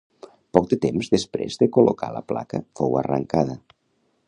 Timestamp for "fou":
2.81-2.99